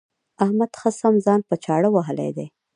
[0.43, 2.47] احمد ښه سم ځان په چاړه وهلی دی.